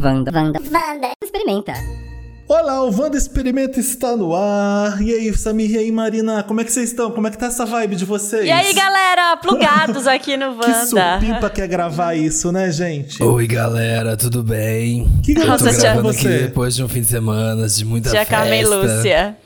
[0.00, 0.30] Wanda.
[0.32, 0.60] Wanda.
[0.60, 0.60] Wanda.
[0.72, 1.08] Wanda.
[1.22, 1.72] Experimenta.
[2.48, 5.02] Olá, o Wanda Experimenta está no ar.
[5.02, 7.10] E aí, Samir e aí, Marina, como é que vocês estão?
[7.10, 8.44] Como é que tá essa vibe de vocês?
[8.46, 10.84] E aí, galera, plugados aqui no Que Wanda.
[11.18, 13.20] supimpa quer gravar isso, né, gente?
[13.20, 15.10] Oi, galera, tudo bem?
[15.24, 16.38] Que que Eu Nossa, tô tia- gravando aqui você?
[16.38, 18.36] depois de um fim de semana de muita Tia festa.
[18.36, 19.36] Carmen Lúcia.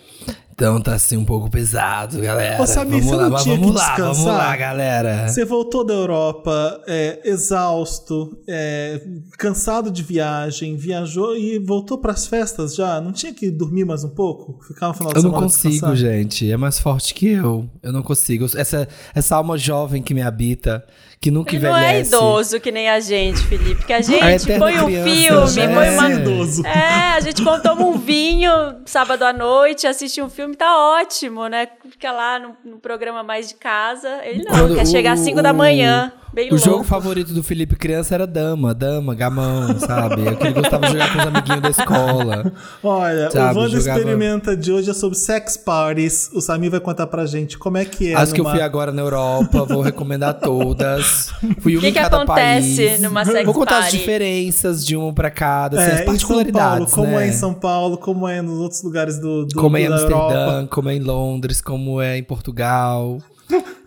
[0.61, 2.63] Então tá assim um pouco pesado, galera.
[2.63, 4.37] Ô, Samir, vamos lá, não mas tinha vamos que lá, vamos descansar?
[4.37, 5.27] lá, galera.
[5.27, 9.01] Você voltou da Europa é, exausto, é,
[9.39, 13.01] cansado de viagem, viajou e voltou pras festas já?
[13.01, 14.63] Não tinha que dormir mais um pouco?
[14.63, 16.53] Ficar no final de Eu não semana consigo, gente.
[16.53, 17.67] É mais forte que eu.
[17.83, 18.45] Eu não consigo.
[18.55, 20.85] Essa, essa alma jovem que me habita,
[21.23, 22.09] que nunca Ele não é envelhece.
[22.09, 23.85] idoso que nem a gente, Felipe.
[23.85, 25.75] Que a gente eterna põe um criança, filme, né?
[25.75, 26.11] põe uma.
[26.11, 26.67] É idoso.
[26.67, 28.51] É, a gente toma um vinho
[28.87, 31.69] sábado à noite, assiste um filme, tá ótimo, né?
[31.91, 34.09] Fica lá no, no programa mais de casa.
[34.25, 36.13] Ele não, Quando quer chegar às o- 5 da manhã.
[36.33, 36.65] Bem O louco.
[36.65, 40.25] jogo favorito do Felipe criança era dama, dama, gamão, sabe?
[40.29, 42.53] É o que ele gostava de jogar com os amiguinhos da escola.
[42.85, 46.31] Olha, Sabe, o Wanda jogava- Experimenta de hoje é sobre sex parties.
[46.33, 48.15] O Samir vai contar pra gente como é que é.
[48.15, 51.33] As que eu numa- fui agora na Europa, vou recomendar todas.
[51.59, 53.01] Fui uma que em que cada acontece país.
[53.03, 53.99] numa sex Vou contar as party?
[53.99, 57.25] diferenças de um pra cada, assim, É, as em São Paulo, particularidades, como né?
[57.25, 59.95] é em São Paulo, como é nos outros lugares do, do como é em da
[59.97, 60.69] Amsterdã, Europa.
[60.71, 63.23] como é em Londres, como é em Portugal.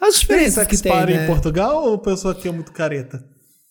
[0.02, 1.24] As Tem diferenças sex que tem, né?
[1.24, 3.24] em Portugal ou pessoa aqui é muito careta?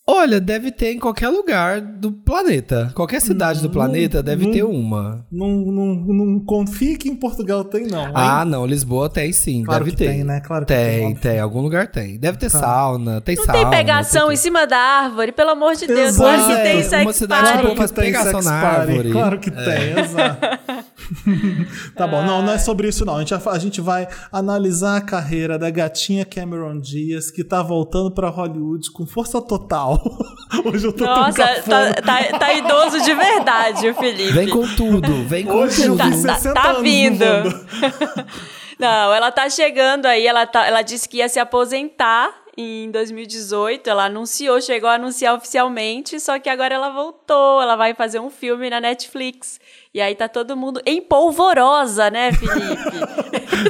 [0.05, 2.91] Olha, deve ter em qualquer lugar do planeta.
[2.93, 5.25] Qualquer cidade do planeta deve não- ter uma.
[5.31, 8.07] Não, não, não confie que em Portugal tem, não.
[8.07, 8.11] hein?
[8.13, 10.09] Ah, não, Lisboa tem sim, Claro deve que ter.
[10.09, 10.41] tem, né?
[10.41, 12.17] Claro que tem, tem, tem, algum lugar tem.
[12.19, 13.61] Deve ter sauna, tem Não sauna.
[13.61, 15.99] tem pegação tem em cima da árvore, pelo amor de Deus.
[16.09, 16.17] Exato.
[16.21, 17.67] Claro que É, tem uma sex cidade party.
[17.69, 19.09] que faz tem pegação na árvore.
[19.11, 20.93] Claro que tem, exato.
[21.95, 23.15] tá bom, não, não é sobre isso não.
[23.15, 27.61] A gente, vai- a gente vai analisar a carreira da gatinha Cameron Diaz, que tá
[27.63, 29.92] voltando pra Hollywood com força total.
[30.65, 34.31] Hoje eu tô tão Nossa, tá, tá- tá idoso de verdade, o Felipe.
[34.31, 35.97] Vem com tudo, vem com Hoje eu tudo.
[35.97, 37.25] Tá- 60 tá anos no vindo.
[38.79, 43.89] Não, ela tá chegando aí, ela, tá, ela disse que ia se aposentar em 2018,
[43.89, 48.29] ela anunciou, chegou a anunciar oficialmente, só que agora ela voltou, ela vai fazer um
[48.29, 49.59] filme na Netflix.
[49.93, 52.81] E aí tá todo mundo em polvorosa, né, Felipe?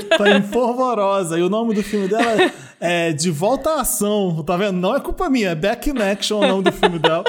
[0.17, 1.37] Tá em polvorosa.
[1.37, 4.41] E o nome do filme dela é De Volta à Ação.
[4.43, 4.77] Tá vendo?
[4.77, 7.23] Não é culpa minha, é Back in Action o nome do filme dela.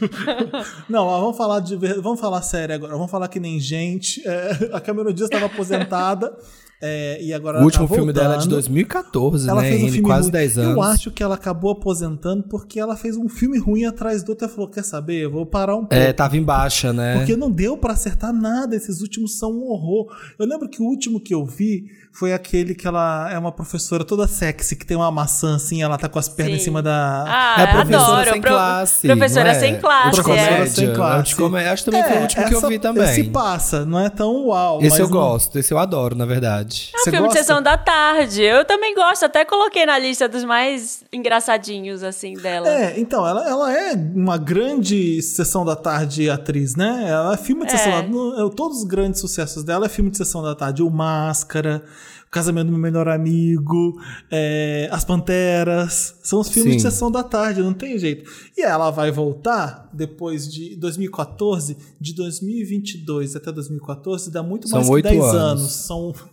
[0.88, 2.94] Não, vamos falar de vamos falar sério agora.
[2.94, 4.26] Vamos falar que nem gente.
[4.26, 6.36] É, a Cameron Diaz estava aposentada.
[6.82, 8.50] É, e agora O último tá filme dela é de voltando.
[8.52, 9.68] 2014, Ela né?
[9.68, 10.32] fez um Em filme quase ruim.
[10.32, 10.72] 10 anos.
[10.76, 14.46] Eu acho que ela acabou aposentando porque ela fez um filme ruim atrás do outro.
[14.46, 15.24] Ela falou: quer saber?
[15.24, 15.94] Eu vou parar um pouco.
[15.94, 17.18] É, tava em baixa, né?
[17.18, 20.06] Porque não deu pra acertar nada, esses últimos são um horror.
[20.38, 24.04] Eu lembro que o último que eu vi foi aquele que ela é uma professora
[24.04, 26.60] toda sexy, que tem uma maçã assim, ela tá com as pernas Sim.
[26.60, 27.24] em cima da.
[27.28, 28.30] Ah, É a professora adoro.
[28.32, 29.06] sem Pro- classe.
[29.06, 29.54] Professora é?
[29.54, 30.66] sem classe, de é.
[30.66, 31.32] Sem classe.
[31.32, 31.72] É comédia.
[31.72, 33.04] Acho que também foi o último que eu essa- vi também.
[33.04, 34.78] Esse passa, não é tão uau.
[34.80, 36.69] Esse mas eu não- gosto, esse eu adoro, na verdade.
[36.94, 37.32] É um Você filme gosta?
[37.40, 38.42] de sessão da tarde.
[38.42, 42.68] Eu também gosto, até coloquei na lista dos mais engraçadinhos, assim, dela.
[42.68, 47.06] É, então, ela, ela é uma grande sessão da tarde atriz, né?
[47.08, 47.76] Ela é filme de É.
[47.76, 50.82] sessão da no- Todos os grandes sucessos dela é filme de sessão da tarde.
[50.82, 51.82] O Máscara,
[52.30, 56.14] O Casamento do Meu Melhor Amigo, é, As Panteras.
[56.22, 56.88] São os filmes de Sim.
[56.90, 58.30] sessão da tarde, não tem jeito.
[58.56, 64.86] E ela vai voltar depois de 2014, de 2022 até 2014, dá muito São mais
[64.88, 65.34] que oito 10 anos.
[65.34, 65.72] anos.
[65.72, 66.14] São.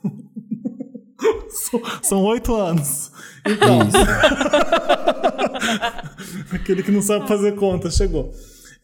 [1.49, 3.11] São- São oito anos.
[3.43, 3.79] Então,
[6.53, 8.31] Aquele que não sabe fazer conta, chegou.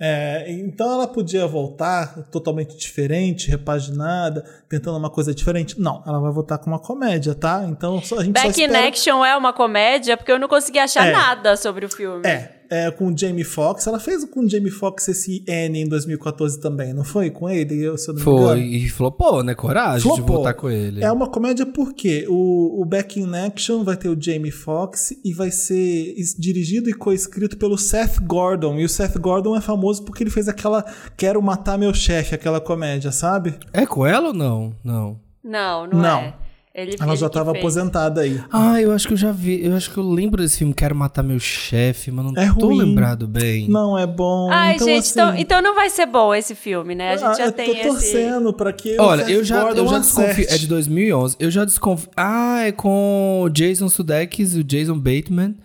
[0.06, 5.80] É, então ela podia voltar totalmente diferente, repaginada, tentando uma coisa diferente.
[5.80, 7.64] Não, ela vai voltar com uma comédia, tá?
[7.66, 8.88] Então só- a gente só Back in espera...
[8.90, 11.12] Action é uma comédia, porque eu não consegui achar É.
[11.14, 12.28] nada sobre o filme.
[12.28, 13.86] É, é, com o Jamie Foxx.
[13.86, 17.30] Ela fez com o Jamie Foxx esse N em 2014 também, não foi?
[17.30, 18.48] Com ele, eu, se eu não me engano.
[18.48, 19.54] Foi, e flopou, né?
[19.54, 20.36] Coragem de Flopou.
[20.38, 21.04] voltar com ele.
[21.04, 25.34] É uma comédia porque o, o Back in Action vai ter o Jamie Foxx e
[25.34, 28.80] vai ser dirigido e co-escrito pelo Seth Gordon.
[28.80, 30.84] E o Seth Gordon é famoso porque ele fez aquela
[31.16, 33.54] Quero Matar Meu Chefe, aquela comédia, sabe?
[33.72, 34.76] É com ela ou não?
[34.84, 35.20] Não.
[35.44, 36.20] Não, não, Não.
[36.20, 36.34] é.
[36.76, 37.64] Ele, Ela ele já estava fez.
[37.64, 38.42] aposentada aí.
[38.52, 39.64] Ah, eu acho que eu já vi.
[39.64, 42.66] Eu acho que eu lembro desse filme Quero Matar Meu Chefe, mas não É tô
[42.68, 42.80] ruim.
[42.80, 43.70] lembrado bem.
[43.70, 44.50] Não é bom.
[44.52, 47.12] Ai, então, gente, assim, então, então não vai ser bom esse filme, né?
[47.12, 47.88] A gente ah, já eu tem tô esse...
[47.90, 50.46] torcendo pra que Olha, eu já, eu já desconfio.
[50.50, 51.36] É de 2011.
[51.40, 52.10] Eu já desconfio.
[52.18, 55.56] Ah, é com o Jason Sudeikis e o Jason Bateman.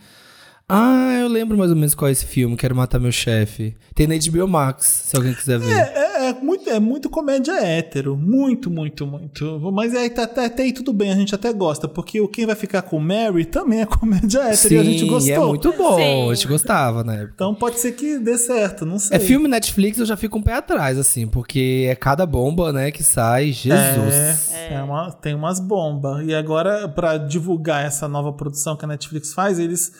[0.68, 2.54] Ah, eu lembro mais ou menos qual é esse filme.
[2.54, 3.74] Quero Matar Meu Chefe.
[3.94, 5.72] Tem na HBO Max, se alguém quiser ver.
[5.72, 8.16] É, é muito, é muito comédia hétero.
[8.16, 9.58] Muito, muito, muito.
[9.72, 11.86] Mas aí tá, até, até aí tudo bem, a gente até gosta.
[11.88, 15.04] Porque o quem vai ficar com Mary também é comédia hétero Sim, e a gente
[15.06, 15.34] gostou.
[15.34, 15.96] é muito bom.
[15.96, 16.30] Sim.
[16.30, 17.28] A gente gostava, né?
[17.34, 19.16] Então pode ser que dê certo, não sei.
[19.16, 22.90] É filme Netflix, eu já fico um pé atrás, assim, porque é cada bomba, né,
[22.90, 23.52] que sai.
[23.52, 24.52] Jesus.
[24.52, 26.26] É, é uma- tem umas bombas.
[26.26, 29.92] E agora, pra divulgar essa nova produção que a Netflix faz, eles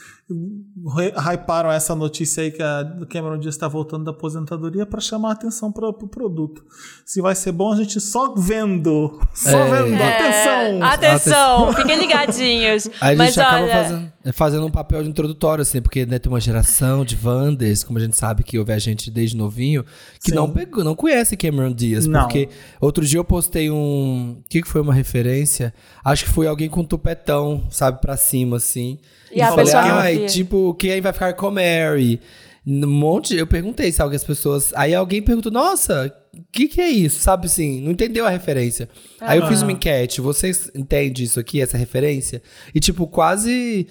[1.17, 5.33] hyparam essa notícia aí que a Cameron Diaz está voltando da aposentadoria pra chamar a
[5.33, 6.65] atenção para o pro produto.
[7.05, 9.19] Se vai ser bom, a gente só vendo.
[9.35, 9.83] Só É.
[9.83, 10.03] vendo.
[10.03, 10.83] Atenção!
[10.83, 12.89] Atenção, fiquem ligadinhos.
[13.01, 16.19] Aí a Mas gente acaba olha, fazendo, fazendo um papel de introdutório, assim, porque né,
[16.19, 19.85] tem uma geração de Wanders, como a gente sabe que houve a gente desde novinho,
[20.23, 20.37] que Sim.
[20.37, 22.07] não pegou, não conhece Cameron Diaz.
[22.07, 22.21] Não.
[22.23, 22.49] Porque
[22.81, 24.39] outro dia eu postei um.
[24.41, 25.73] O que, que foi uma referência?
[26.05, 28.99] Acho que foi alguém com um tupetão, sabe, pra cima, assim.
[29.33, 32.21] E a falei, pessoa ai, via." tipo, quem vai ficar com Mary?
[32.67, 34.73] Um monte, eu perguntei se algumas pessoas.
[34.75, 37.21] Aí alguém perguntou, nossa, o que, que é isso?
[37.21, 38.89] Sabe assim, não entendeu a referência.
[39.21, 42.43] Aí eu fiz uma enquete, vocês entendem isso aqui, essa referência?
[42.75, 43.87] E tipo, quase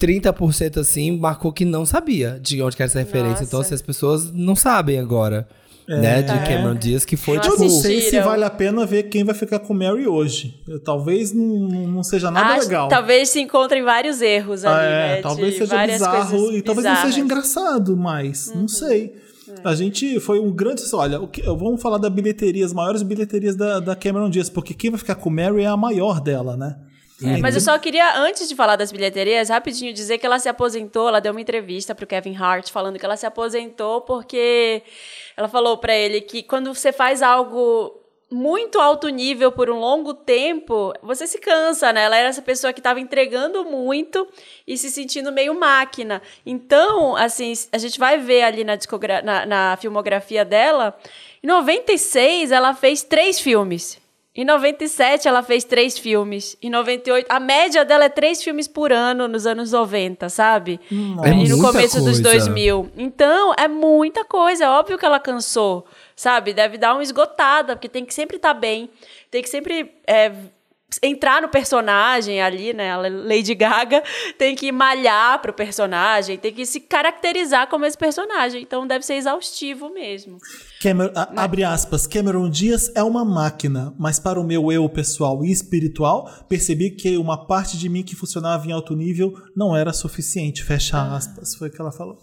[0.00, 3.44] 30% assim marcou que não sabia de onde era essa referência.
[3.44, 3.68] Então, Nossa.
[3.68, 5.46] assim, as pessoas não sabem agora.
[5.86, 7.62] Né, de Cameron Diaz, que foi Não Eu tipo.
[7.64, 10.58] não sei se vale a pena ver quem vai ficar com Mary hoje.
[10.66, 12.88] Eu- talvez não, não seja nada acho- legal.
[12.88, 15.16] Talvez se encontrem vários erros ali, Ah, é, né?
[15.16, 17.18] de talvez seja bizarro e talvez não seja.
[17.18, 17.24] Uhum.
[17.24, 18.50] engraçado mais.
[18.54, 19.14] Não sei.
[19.46, 19.68] É.
[19.68, 20.82] A gente foi um grande.
[20.94, 24.72] Olha, o que- vamos falar da bilheteria, as maiores bilheterias da, da Cameron Diaz, porque
[24.72, 26.76] quem vai ficar com Mary é a maior dela, né?
[27.22, 30.48] É, mas eu só queria, antes de falar das bilheterias, rapidinho dizer que ela se
[30.48, 31.08] aposentou.
[31.08, 34.82] Ela deu uma entrevista pro Kevin Hart falando que ela se aposentou porque
[35.36, 38.00] ela falou pra ele que quando você faz algo
[38.30, 42.02] muito alto nível por um longo tempo, você se cansa, né?
[42.02, 44.26] Ela era essa pessoa que estava entregando muito
[44.66, 46.20] e se sentindo meio máquina.
[46.44, 48.76] Então, assim, a gente vai ver ali na,
[49.22, 50.98] na, na filmografia dela.
[51.42, 54.02] Em 96, ela fez três filmes.
[54.36, 56.56] Em 97, ela fez três filmes.
[56.60, 60.80] Em 98, a média dela é três filmes por ano nos anos 90, sabe?
[61.22, 62.22] É e no começo dos coisa.
[62.22, 62.90] 2000.
[62.96, 64.64] Então, é muita coisa.
[64.64, 65.86] É óbvio que ela cansou,
[66.16, 66.52] sabe?
[66.52, 68.90] Deve dar uma esgotada, porque tem que sempre estar bem.
[69.30, 70.32] Tem que sempre é,
[71.02, 72.92] entrar no personagem ali, né?
[72.92, 74.02] A Lady Gaga
[74.38, 78.62] tem que malhar pro personagem, tem que se caracterizar como esse personagem.
[78.62, 80.38] Então, deve ser exaustivo mesmo.
[80.80, 85.44] Cameron, a- abre aspas, Cameron Diaz é uma máquina, mas para o meu eu pessoal
[85.44, 89.92] e espiritual, percebi que uma parte de mim que funcionava em alto nível não era
[89.92, 90.62] suficiente.
[90.62, 91.16] Fecha Ah.
[91.16, 92.18] aspas, foi o que ela falou.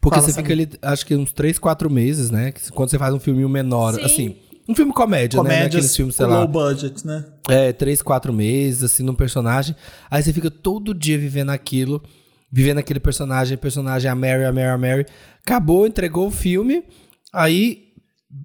[0.00, 2.52] Porque Fala, você fica ali, acho que uns 3, 4 meses, né?
[2.72, 4.00] Quando você faz um filminho menor, Sim.
[4.02, 4.36] assim.
[4.68, 5.42] Um filme comédia, né?
[5.42, 6.38] Comédias Naqueles filmes, sei lá.
[6.40, 7.24] low budget, né?
[7.48, 9.74] É, três, quatro meses, assim, num personagem.
[10.10, 12.02] Aí você fica todo dia vivendo aquilo,
[12.50, 15.06] vivendo aquele personagem, personagem, a Mary, a Mary, a Mary.
[15.44, 16.84] Acabou, entregou o filme,
[17.32, 17.88] aí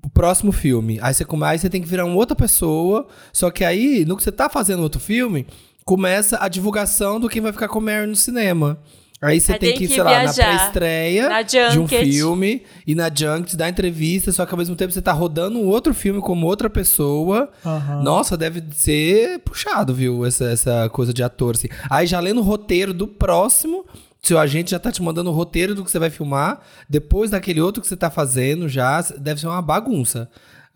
[0.04, 0.98] o próximo filme.
[1.02, 4.18] Aí você, come- aí você tem que virar uma outra pessoa, só que aí, no
[4.18, 5.46] que você tá fazendo outro filme,
[5.86, 8.80] começa a divulgação do quem vai ficar com Mary no cinema.
[9.20, 11.30] Aí você tem tem que, que sei lá, na pré-estreia
[11.72, 15.12] de um filme e na junket dar entrevista, só que ao mesmo tempo você tá
[15.12, 17.50] rodando um outro filme como outra pessoa.
[17.66, 18.04] Aham.
[18.04, 20.24] Nossa, deve ser puxado, viu?
[20.24, 21.68] Essa, essa coisa de ator, assim.
[21.90, 23.86] Aí já lendo o roteiro do próximo,
[24.22, 27.60] seu agente já tá te mandando o roteiro do que você vai filmar, depois daquele
[27.60, 30.30] outro que você tá fazendo já, deve ser uma bagunça.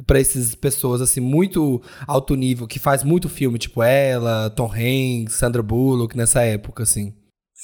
[0.08, 5.36] Pra essas pessoas, assim, muito alto nível, que faz muito filme, tipo ela, Tom Hanks,
[5.36, 7.14] Sandra Bullock, nessa época, assim.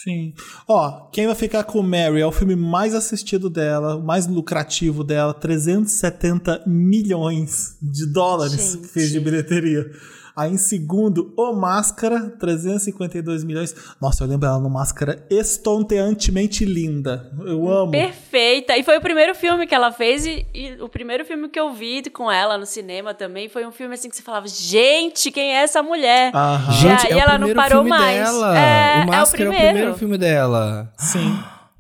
[0.04, 0.32] Sim.
[0.68, 5.04] Ó, quem vai ficar com Mary é o filme mais assistido dela, o mais lucrativo
[5.04, 8.78] dela, 370 milhões de dólares Gente.
[8.84, 9.90] que fez de bilheteria.
[10.38, 13.74] Aí em segundo, O Máscara, 352 milhões.
[14.00, 17.32] Nossa, eu lembro ela no Máscara estonteantemente linda.
[17.46, 17.92] Eu amo.
[17.92, 18.78] Perfeita.
[18.78, 21.74] E foi o primeiro filme que ela fez e, e o primeiro filme que eu
[21.74, 25.56] vi com ela no cinema também foi um filme assim que você falava, gente, quem
[25.56, 26.32] é essa mulher?
[26.36, 26.72] Aham.
[26.74, 28.18] Gente, e é o ela não primeiro parou filme mais.
[28.24, 28.60] dela.
[28.60, 29.74] É, o Máscara é o é o primeiro.
[29.74, 30.94] primeiro filme dela.
[30.98, 31.40] Sim.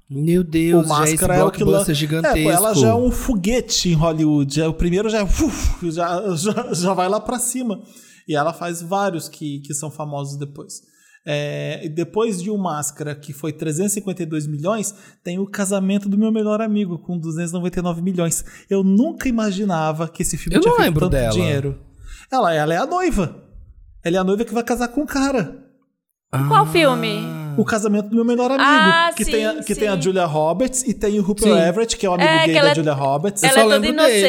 [0.09, 2.43] Meu Deus, o já esse Máscara é o que lan- blockbuster É, gigantesco.
[2.43, 4.61] pô, ela já é um foguete em Hollywood.
[4.61, 7.81] É, o primeiro já, é, uf, já, já, já vai lá pra cima.
[8.27, 10.81] E ela faz vários que, que são famosos depois.
[11.29, 16.31] É, e depois de o Máscara, que foi 352 milhões, tem o Casamento do Meu
[16.31, 18.46] Melhor Amigo, com 299 milhões.
[18.69, 21.34] Eu nunca imaginava que esse filme Eu tinha não feito lembro tanto dela.
[21.34, 21.79] dinheiro.
[22.31, 23.43] Ela, ela é a noiva.
[24.03, 25.65] Ela é a noiva que vai casar com o cara.
[26.48, 27.46] Qual filme?
[27.57, 28.63] O casamento do meu melhor amigo.
[28.65, 29.99] Ah, que sim, tem a, que tem a.
[29.99, 31.59] Julia Roberts e tem o Rupert Sim.
[31.59, 33.41] Everett, que é o amigo É, gay da é- Julia Roberts.
[33.43, 34.23] Eu Ela só é toda lembro deles.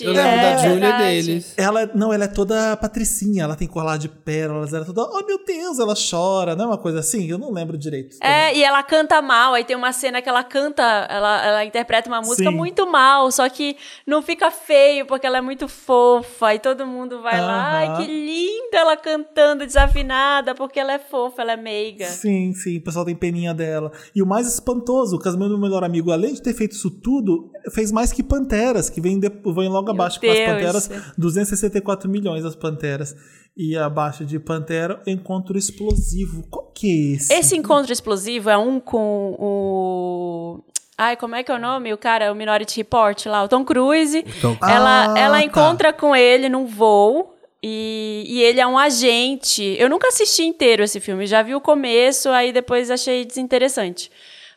[0.00, 0.04] inocente.
[0.04, 1.04] Eu lembro É, da Julia verdade.
[1.04, 1.54] deles.
[1.56, 5.24] Ela, não, ela é toda patricinha, ela tem colar de pérolas, ela é toda, oh
[5.26, 7.26] meu Deus, ela chora, não é uma coisa assim?
[7.30, 8.16] Eu não lembro direito.
[8.22, 9.54] É, e ela canta mal.
[9.54, 12.56] Aí tem uma cena que ela canta, ela, ela interpreta uma música Sim.
[12.56, 13.76] muito mal, só que
[14.06, 16.54] não fica feio porque ela é muito fofa.
[16.54, 21.42] E todo mundo vai lá, ai, que linda ela cantando desafinada, porque ela é fofa,
[21.42, 22.06] ela é meiga.
[22.06, 23.92] Sim, sim, o pessoal tem peninha dela.
[24.14, 26.90] E o mais espantoso, o casamento do meu melhor amigo, além de ter feito isso
[26.90, 30.50] tudo, fez mais que Panteras, que vem, de, vem logo abaixo com as Deus.
[30.50, 33.14] Panteras, 264 milhões as Panteras.
[33.56, 36.42] E abaixo de Pantera, Encontro Explosivo.
[36.50, 37.32] Qual que é esse?
[37.32, 40.64] Esse encontro explosivo é um com o.
[40.98, 41.92] Ai, como é que é o nome?
[41.92, 44.24] O cara, o Minority Report lá, o Tom Cruise.
[44.40, 45.44] Tom- Ela, Ah, ela tá.
[45.44, 47.33] encontra com ele num voo.
[47.66, 49.62] E, e ele é um agente.
[49.78, 54.10] Eu nunca assisti inteiro esse filme, já vi o começo, aí depois achei desinteressante.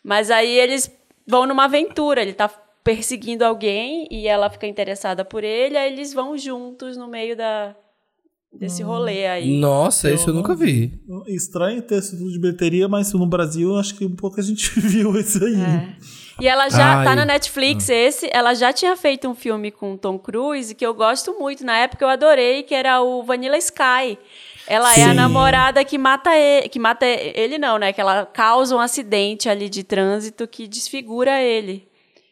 [0.03, 0.91] Mas aí eles
[1.25, 2.49] vão numa aventura, ele tá
[2.83, 7.73] perseguindo alguém e ela fica interessada por ele, aí eles vão juntos no meio da,
[8.51, 8.87] desse Hum.
[8.87, 9.57] rolê aí.
[9.57, 10.99] Nossa, isso eu nunca vi.
[11.27, 14.69] Estranho ter esse tudo de bilheteria, mas no Brasil acho que um pouco a gente
[14.81, 15.55] viu isso aí.
[15.55, 15.95] É.
[16.39, 17.05] E ela já Ai.
[17.05, 18.29] tá na Netflix, esse.
[18.31, 21.65] Ela já tinha feito um filme com o Tom Cruise que eu gosto muito.
[21.65, 24.17] Na época eu adorei, que era o Vanilla Sky.
[24.67, 25.13] Ela é a Sim.
[25.15, 26.69] namorada que mata ele.
[26.69, 27.91] Que mata ele, não, né?
[27.93, 31.87] Que ela causa um acidente ali de trânsito que desfigura ele.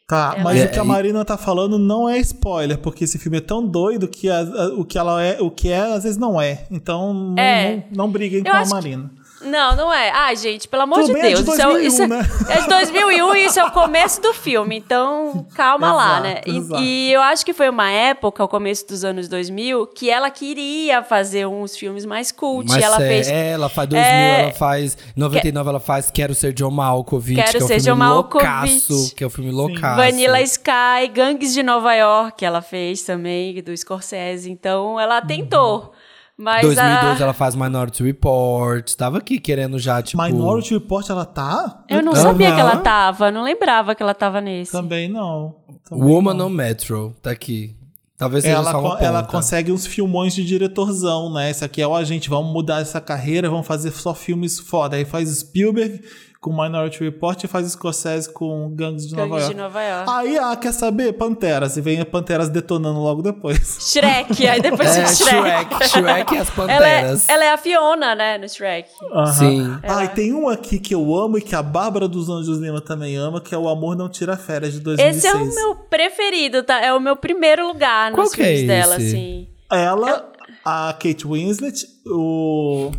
[0.06, 3.38] Tá, mas É, o que a Marina tá falando não é spoiler, porque esse filme
[3.38, 6.16] é tão doido que a- a- o que ela é, o que é, às vezes
[6.16, 6.64] não é.
[6.70, 7.74] Então não, É.
[7.90, 9.10] não, não briguem com a acho que- Marina.
[9.40, 10.10] Não, não é.
[10.10, 11.58] Ai, gente, pelo amor Tudo de bem, é de Deus.
[11.58, 12.28] isso, é, isso é, 2001, né?
[12.48, 14.76] é de 2001 e isso é o começo do filme.
[14.76, 16.40] Então, calma lá, né?
[16.46, 16.82] Exato, E, exato.
[16.82, 21.02] e eu acho que foi uma época, o começo dos anos 2000, que ela queria
[21.02, 22.70] fazer uns filmes mais cult.
[22.70, 26.34] Mas ela é, fez é, ela faz 2000, É, ela faz 99, ela faz Quero
[26.34, 28.46] Ser John Malkovich, Quero que é o Ser John Malkovich.
[28.46, 29.96] loucaço, que é o filme loucaço.
[29.96, 34.50] Vanilla Sky, Gangues de Nova York, ela fez também, do Scorsese.
[34.50, 35.92] Então, ela tentou.
[36.38, 37.24] Mas 2012 a...
[37.24, 40.22] ela faz Minority Report, tava aqui querendo já, tipo...
[40.22, 41.82] Minority Report, ela tá?
[41.88, 42.22] Eu não Aham.
[42.22, 44.70] sabia que ela tava, não lembrava que ela tava nesse.
[44.70, 45.56] Também não.
[45.88, 46.46] Também Woman não.
[46.46, 47.74] on Metro, tá aqui.
[48.18, 49.32] Talvez seja Ela, só uma ela ponta.
[49.32, 51.50] consegue uns filmões de diretorzão, né?
[51.50, 54.96] Esse aqui é, ó, gente, vamos mudar essa carreira, vamos fazer só filmes foda.
[54.96, 56.02] Aí faz Spielberg
[56.40, 59.54] com Minority Report e faz Scorsese com Gangs de Nova Gangues York.
[59.54, 60.10] de Nova York.
[60.10, 61.12] Aí, ah, quer saber?
[61.14, 61.76] Panteras.
[61.76, 63.78] E vem a Panteras detonando logo depois.
[63.80, 65.74] Shrek, aí depois É, de Shrek.
[65.74, 67.28] Shrek, Shrek e as Ela é, Panteras.
[67.28, 68.88] ela é a Fiona, né, no Shrek.
[69.36, 69.76] Sim.
[69.82, 72.80] Ah, e tem um aqui que eu amo e que a Bárbara dos Anjos Lima
[72.80, 75.16] também ama, que é O Amor Não Tira Férias, de 2006.
[75.16, 76.80] Esse é o meu preferido, tá?
[76.80, 79.06] É o meu primeiro lugar nos Qual que é filmes dela, esse?
[79.06, 79.48] assim.
[79.72, 80.30] Ela,
[80.64, 82.92] a Kate Winslet, o...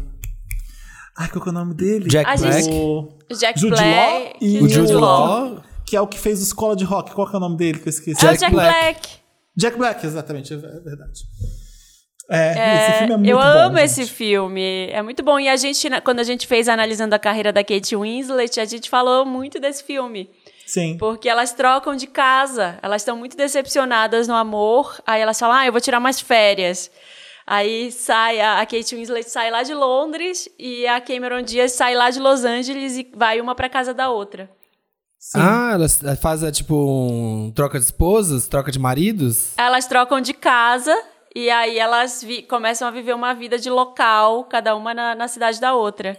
[1.17, 2.07] Ai, qual que é o nome dele?
[2.09, 2.61] Jack A Black.
[2.63, 3.09] gente- O...
[3.35, 4.37] Jack Jude Black.
[4.39, 5.63] E O Jude Law.
[5.85, 7.11] Que é o que fez o Escola de Rock.
[7.13, 8.23] Qual que é o nome dele que eu esqueci?
[8.23, 8.71] É o Jack Jack Black.
[8.81, 9.09] Black.
[9.55, 11.21] Jack Black, exatamente, é verdade.
[12.29, 13.43] É, esse filme é muito eu bom.
[13.43, 13.85] amo gente.
[13.85, 14.89] esse filme.
[14.91, 15.39] É muito bom.
[15.39, 18.89] E a gente, quando a gente fez analisando a carreira da Kate Winslet, a gente
[18.89, 20.29] falou muito desse filme.
[20.65, 20.97] Sim.
[20.97, 22.77] Porque elas trocam de casa.
[22.83, 25.01] Elas estão muito decepcionadas no amor.
[25.07, 26.91] Aí elas falam, ah, eu vou tirar umas férias.
[27.49, 31.95] Aí sai, a a Kate Winslet sai lá de Londres e a Cameron Diaz sai
[31.95, 34.49] lá de Los Angeles e vai uma pra casa da outra.
[35.17, 35.39] Sim.
[35.41, 39.53] Ah, ela faz é, tipo um troca de esposas, troca de maridos?
[39.57, 40.93] Elas trocam de casa
[41.33, 45.27] e aí elas vi- começam a viver uma vida de local, cada uma na, na
[45.29, 46.17] cidade da outra.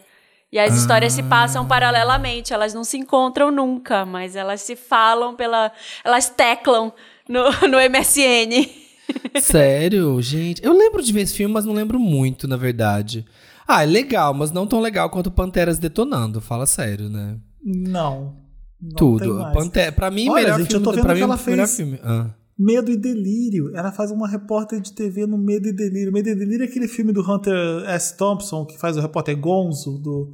[0.51, 5.37] E as histórias se passam paralelamente, elas não se encontram nunca, mas elas se falam
[5.37, 5.71] pela.
[6.03, 6.91] Elas teclam
[7.29, 8.88] no, no MSN.
[9.41, 10.65] Sério, gente.
[10.65, 13.25] Eu lembro de ver esse filme, mas não lembro muito, na verdade.
[13.67, 16.41] Ah, é legal, mas não tão legal quanto Panteras Detonando.
[16.41, 17.37] Fala sério, né?
[17.63, 18.37] Não.
[18.81, 19.39] não Tudo.
[19.53, 19.93] Pante...
[19.93, 20.85] Pra mim, Olha, melhor gente, eu filme.
[20.85, 22.01] tô vendo pra que mim, ela fez- filme.
[22.03, 22.31] Ah.
[22.59, 23.71] Medo e Delírio.
[23.77, 26.13] Ela faz uma repórter de TV no Medo e Delírio.
[26.13, 27.55] Medo e Delírio é aquele filme do Hunter
[27.87, 28.17] S.
[28.17, 30.33] Thompson, que faz o repórter Gonzo, do,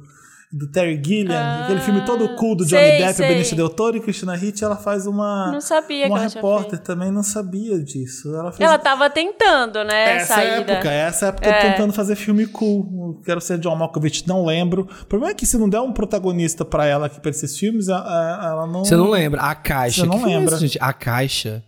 [0.57, 1.63] do Terry Gilliam.
[1.63, 3.27] aquele filme todo cool do Johnny sei, Depp, sei.
[3.27, 4.63] Benicio Del Toro e Christina Ricci.
[4.63, 8.33] Ela faz uma, Não sabia uma que ela tinha repórter também, não sabia disso.
[8.33, 10.15] Ela fez Ela tava tentando, né?
[10.17, 10.71] essa saída.
[10.73, 11.71] época, essa época É.
[11.71, 13.21] tentando fazer filme cool.
[13.25, 14.87] Quero ser John Malkovich, não lembro.
[15.01, 17.89] O problema é que se não der um protagonista pra ela aqui pra esses filmes,
[17.89, 18.85] ela não.
[18.85, 19.41] Você não lembra?
[19.41, 20.01] A Caixa.
[20.01, 20.55] Você não que é lembra.
[20.55, 20.77] esse, gente?
[20.81, 21.63] A Caixa.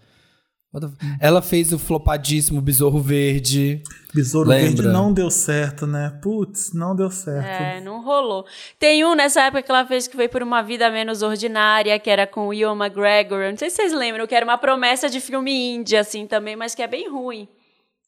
[0.76, 3.82] F- Ela fez o flopadíssimo Besouro Verde.
[4.14, 4.68] Besouro Lembra?
[4.68, 6.20] Verde não deu certo, né?
[6.22, 7.46] Putz, não deu certo.
[7.48, 8.46] É, não rolou.
[8.78, 12.10] Tem um nessa época que ela fez que foi por uma vida menos ordinária, que
[12.10, 13.50] era com o Ewan McGregor.
[13.50, 16.76] Não sei se vocês lembram, que era uma promessa de filme indie, assim, também, mas
[16.76, 17.48] que é bem ruim.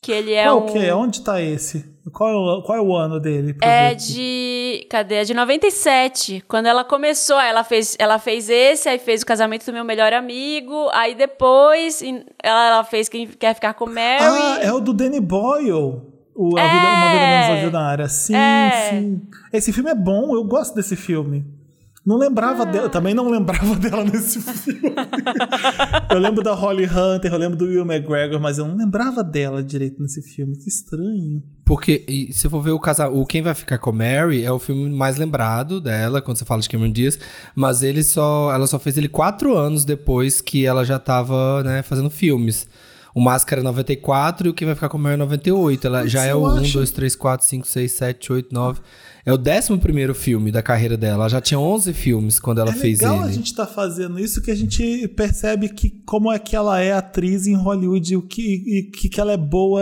[0.01, 0.65] Que ele é Qual um.
[0.67, 0.95] que é?
[0.95, 1.85] Onde tá esse?
[2.13, 3.55] Qual é o, qual é o ano dele?
[3.61, 4.87] É de.
[4.89, 5.15] Cadê?
[5.15, 6.43] É de 97.
[6.47, 10.11] Quando ela começou, ela fez, ela fez esse, aí fez o casamento do meu melhor
[10.13, 10.89] amigo.
[10.93, 12.01] Aí depois
[12.41, 14.23] ela, ela fez Quem Quer Ficar com Mary.
[14.23, 16.01] Ah, é o do Danny Boyle.
[16.33, 16.67] O a É.
[16.69, 18.07] vida, Uma Vida Menos Ordinária.
[18.07, 18.89] Sim, É.
[18.91, 19.21] sim.
[19.51, 21.45] Esse filme é bom, eu gosto desse filme.
[22.09, 24.95] Não lembrava dela, também não lembrava dela nesse filme.
[26.09, 29.61] eu lembro da Holly Hunter, eu lembro do Will McGregor, mas eu não lembrava dela
[29.61, 30.55] direito nesse filme.
[30.57, 31.43] Que estranho.
[31.63, 34.57] Porque, e se for ver o casal, o Quem Vai Ficar com Mary é o
[34.57, 37.19] filme mais lembrado dela, quando você fala de Cameron Diaz,
[37.53, 41.83] mas ele só, ela só fez ele quatro anos depois que ela já tava, né,
[41.83, 42.67] fazendo filmes.
[43.13, 45.85] O Máscara é 94 e o Quem Vai Ficar com Mary é 98.
[45.85, 48.79] Ela Mas já é o 1, acho- 2, 3, 4, 5, 6, 7, 8, 9.
[49.25, 51.15] É o décimo primeiro filme da carreira dela.
[51.23, 53.25] Ela já tinha 11 filmes quando ela é fez legal ele.
[53.25, 56.93] a gente estar fazendo isso que a gente percebe que como é que ela é
[56.93, 59.81] atriz em Hollywood e o que, e que, que ela é boa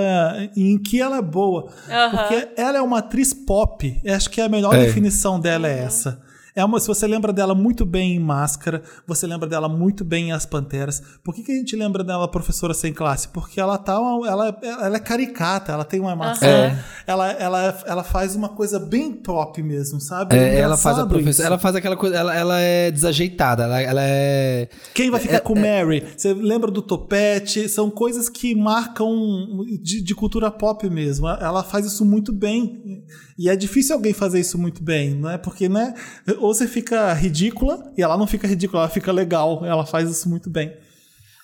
[0.56, 1.70] e em que ela é boa.
[2.12, 4.00] Porque ela é uma atriz pop.
[4.04, 4.86] Eu acho que a melhor É.
[4.86, 6.20] definição dela é essa.
[6.58, 10.30] É uma, se você lembra dela muito bem em Máscara, você lembra dela muito bem
[10.30, 11.04] em As Panteras.
[11.24, 13.28] Por que, que a gente lembra dela professora sem classe?
[13.28, 16.48] Porque ela tá uma- ela, ela é caricata, ela tem uma maçã.
[16.48, 16.80] É.
[17.06, 20.36] Ela, ela, ela faz uma coisa bem pop mesmo, sabe?
[20.36, 21.48] É, ela faz a professora.
[21.48, 22.16] Ela faz aquela coisa.
[22.16, 23.64] Ela, ela é desajeitada.
[23.66, 24.68] Ela, ela é.
[24.96, 26.04] Quem vai ficar com Mary?
[26.18, 27.70] Você lembra do topete?
[27.70, 31.28] São coisas que marcam de, de cultura pop mesmo.
[31.28, 33.04] Ela faz isso muito bem.
[33.38, 35.38] E é difícil alguém fazer isso muito bem, não é?
[35.38, 35.94] Porque, né?
[36.40, 39.64] Ou você fica ridícula, e ela não fica ridícula, ela fica legal.
[39.64, 40.74] Ela faz isso muito bem.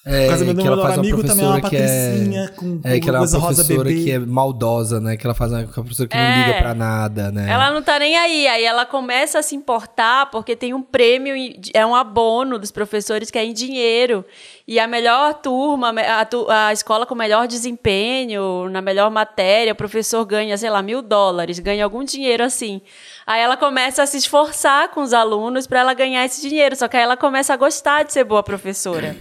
[0.05, 2.48] É, O casamento que ela melhor faz uma amigo também é uma professora que é,
[2.50, 5.15] com, é, que ela é uma professora que é maldosa, né?
[5.15, 6.45] Que ela faz uma, uma professora que não É.
[6.48, 7.50] liga pra nada, né?
[7.50, 8.45] Ela não tá nem aí.
[8.48, 11.33] Aí ela começa a se importar porque tem um prêmio,
[11.74, 14.25] é um abono dos professores que é em dinheiro.
[14.67, 20.25] E a melhor turma, a, a escola com melhor desempenho, na melhor matéria, o professor
[20.25, 22.81] ganha, sei lá, mil dólares, ganha algum dinheiro assim.
[23.25, 26.75] Aí ela começa a se esforçar com os alunos para ela ganhar esse dinheiro.
[26.75, 29.15] Só que aí ela começa a gostar de ser boa professora.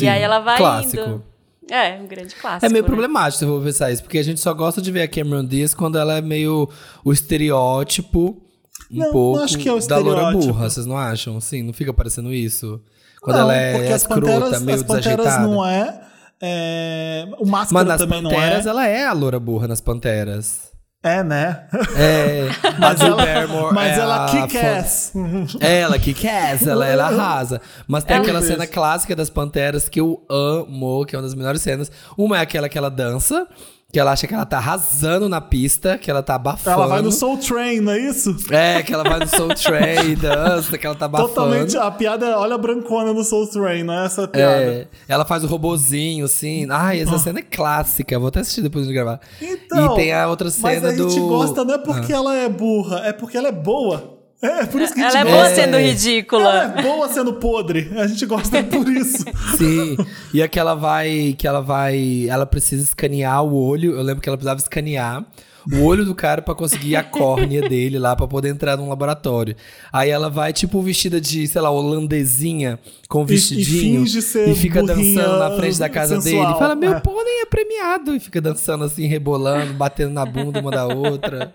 [0.00, 1.02] E aí ela vai Clássico.
[1.02, 1.24] indo.
[1.70, 2.66] É, um grande clássico.
[2.66, 2.88] É meio né?
[2.88, 5.44] problemático se eu vou pensar isso, porque a gente só gosta de ver a Cameron
[5.46, 6.68] Diaz quando ela é meio
[7.02, 8.42] o estereótipo
[8.90, 11.40] um Não, não pouco acho que é o da loura burra, vocês não acham?
[11.40, 12.80] Sim, não fica parecendo isso?
[13.20, 15.46] Quando Não, ela é escrota, panteras, meio as panteras desajeitada.
[15.46, 16.00] não é,
[16.42, 18.74] é, O Mas Máscara nas também Panteras, não é.
[18.74, 20.73] ela é a loura burra nas Panteras.
[21.04, 21.64] É, né?
[21.96, 22.48] É,
[22.80, 25.12] Mas ela, Barrymore mas é ela kick-ass.
[25.60, 27.60] Ela que quer, ela, ela arrasa.
[27.86, 28.52] Mas tem Ela aquela fez.
[28.52, 31.92] cena clássica das Panteras que eu amo, que é uma das melhores cenas.
[32.16, 33.46] Uma é aquela que ela dança,
[33.94, 36.80] que ela acha que ela tá arrasando na pista, que ela tá abafando.
[36.80, 38.36] Ela vai no Soul Train, não é isso?
[38.50, 41.28] É, que ela vai no Soul Train, dança, que ela tá abafando.
[41.28, 41.76] Totalmente.
[41.76, 44.64] A piada é olha a brancona no Soul Train, não é essa a piada.
[44.64, 46.66] É, ela faz o robozinho, assim.
[46.68, 48.18] Ai, essa cena é clássica.
[48.18, 49.20] Vou até assistir depois de gravar.
[49.40, 51.28] Então, e tem a outra Mas cena a gente do...
[51.28, 54.13] gosta não é porque ela é burra, é porque ela é boa.
[54.44, 55.46] É por isso que a gente Ela é gosta.
[55.46, 55.82] boa sendo É.
[55.82, 56.42] ridícula.
[56.50, 57.90] Ela é boa sendo podre.
[57.96, 59.24] A gente gosta por isso.
[59.56, 59.96] Sim.
[60.32, 61.34] E a que ela vai.
[61.38, 62.26] Que ela vai.
[62.28, 63.94] Ela precisa escanear o olho.
[63.96, 65.24] Eu lembro que ela precisava escanear
[65.72, 69.56] o olho do cara pra conseguir a córnea dele lá pra poder entrar num laboratório.
[69.90, 72.78] Aí ela vai, tipo, vestida de, sei lá, holandesinha
[73.08, 74.00] com um E- e vestidinho.
[74.00, 76.44] finge ser e fica dançando na frente da casa sensual.
[76.44, 76.54] dele.
[76.56, 77.00] E fala: Meu É.
[77.00, 78.14] pônei é premiado.
[78.14, 81.50] E fica dançando assim, rebolando, batendo na bunda uma da outra.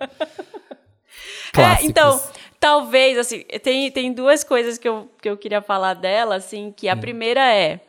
[1.52, 1.90] É, Clássicos.
[1.90, 2.22] então,
[2.60, 6.88] talvez, assim, tem, tem duas coisas que eu, que eu queria falar dela, assim, que
[6.90, 7.00] a Hum.
[7.00, 7.80] primeira é.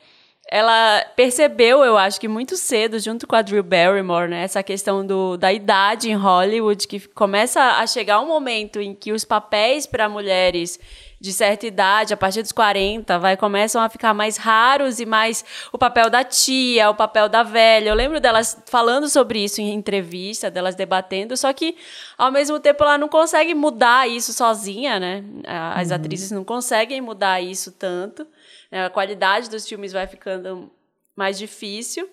[0.52, 5.06] Ela percebeu, eu acho que muito cedo, junto com a Drew Barrymore, né, essa questão
[5.06, 9.86] do, da idade em Hollywood, que começa a chegar um momento em que os papéis
[9.86, 10.78] para mulheres
[11.20, 15.44] de certa idade, a partir dos 40, vai, começam a ficar mais raros e mais
[15.70, 17.90] o papel da tia, o papel da velha.
[17.90, 21.76] Eu lembro delas falando sobre isso em entrevista, delas debatendo, só que
[22.16, 25.22] ao mesmo tempo ela não consegue mudar isso sozinha, né?
[25.46, 28.26] As atrizes não conseguem mudar isso tanto.
[28.70, 28.86] né?
[28.86, 30.70] A qualidade dos filmes vai ficando
[31.14, 32.08] mais difícil.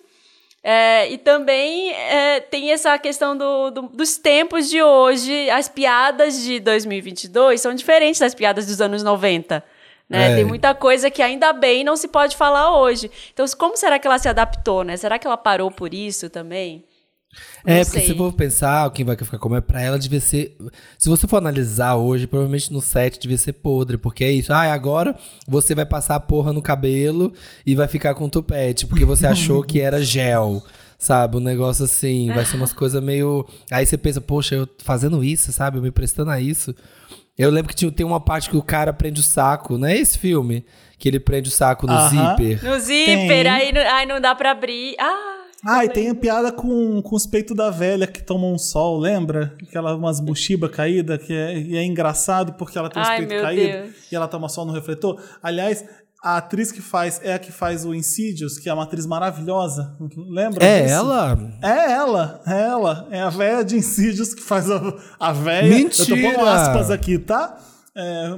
[0.62, 5.48] É, e também é, tem essa questão do, do- dos tempos de hoje.
[5.50, 9.64] As piadas de 2022 são diferentes das piadas dos anos 90.
[10.08, 10.32] Né?
[10.32, 10.34] É.
[10.36, 13.10] Tem muita coisa que ainda bem não se pode falar hoje.
[13.32, 14.82] Então, como será que ela se adaptou?
[14.82, 14.96] Né?
[14.96, 16.84] Será que ela parou por isso também?
[17.64, 18.08] Não É, porque sei.
[18.08, 20.56] se for pensar, quem vai ficar como é pra ela, devia ser.
[20.98, 24.52] Se você for analisar hoje, provavelmente no set devia ser podre, porque é isso.
[24.52, 25.14] Ah, agora
[25.46, 27.32] você vai passar a porra no cabelo
[27.66, 30.62] e vai ficar com tupete, porque você achou que era gel.
[31.00, 31.36] Sabe?
[31.36, 33.46] Um negócio assim, vai ser umas coisas meio.
[33.70, 35.78] Aí você pensa, poxa, eu fazendo isso, sabe?
[35.78, 36.74] Eu me prestando a isso.
[37.38, 39.96] Eu lembro que tinha, tem uma parte que o cara prende o saco, não é
[39.96, 40.64] esse filme?
[40.98, 42.08] Que ele prende o saco no Aham.
[42.36, 42.64] zíper.
[42.64, 43.46] No zíper, Tem.
[43.48, 44.96] aí, não- aí não dá pra abrir.
[44.98, 48.58] Ah, Ah, e tem a piada com, com os peitos da velha que tomam um
[48.58, 49.56] sol, lembra?
[49.62, 53.40] Aquela umas mochiba caída, que é, e é engraçado porque ela tem os Ai, peitos
[53.40, 55.20] caídos e ela toma sol no refletor.
[55.42, 55.84] Aliás,
[56.22, 59.96] a atriz que faz é a que faz o Insidious, que é uma atriz maravilhosa.
[60.16, 60.64] Lembra?
[60.64, 60.94] É disso?
[60.94, 61.38] ela?
[61.62, 63.08] É ela, é ela.
[63.10, 64.80] É a véia de Insidious que faz a,
[65.18, 65.68] a véia.
[65.68, 66.20] Mentira!
[66.20, 67.58] Eu tô pondo aspas aqui, tá?
[67.96, 68.30] É,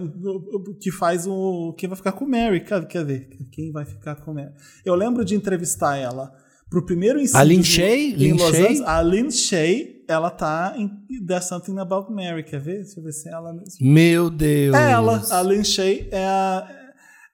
[0.81, 1.75] que faz o.
[1.77, 2.61] Quem vai ficar com o Mary?
[2.61, 3.29] Quer, quer ver?
[3.53, 4.53] Quem vai ficar com o Mary?
[4.87, 6.33] Eu lembro de entrevistar ela
[6.71, 7.41] pro primeiro Insidious.
[7.41, 8.13] A Lin Shay?
[8.13, 8.83] Em Lin Shay?
[8.87, 10.89] A Lin Shay, ela tá em
[11.27, 12.43] There's Something About Mary.
[12.45, 12.83] Quer ver?
[12.85, 13.79] Deixa eu ver se é ela mesmo.
[13.81, 14.75] Meu Deus.
[14.75, 15.23] É ela.
[15.31, 16.69] A Lin Shay é a,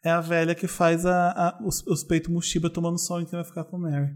[0.05, 3.37] é a velha que faz a, a- os, os peitos Mushiba tomando sol em quem
[3.39, 4.09] vai ficar com Mary.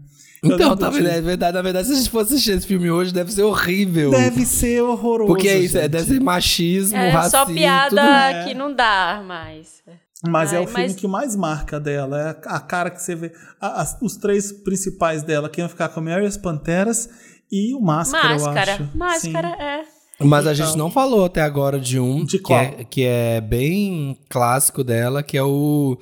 [0.43, 1.07] Eu Então, tá vendo?
[1.07, 4.09] É verdade, na verdade, se a gente for assistir esse filme hoje, deve ser horrível.
[4.09, 5.27] Deve ser horroroso.
[5.27, 5.91] Porque é isso, é, gente.
[5.91, 7.37] deve ser machismo, É racismo.
[7.39, 8.43] só piada É.
[8.45, 9.81] que não dá mais.
[10.27, 12.19] Mas é Ai, o filme mas- que mais marca dela.
[12.21, 13.31] É a cara que você vê.
[13.59, 17.09] A- as- os três principais dela, quem vai ficar com a Mary, as Panteras
[17.51, 18.73] e o Máscara, eu Máscara.
[18.73, 18.89] acho.
[18.97, 19.61] Máscara, Sim.
[19.63, 19.83] é.
[20.23, 22.59] Mas a gente não falou até agora de um De que, qual?
[22.59, 25.97] é, que é bem clássico dela, que é o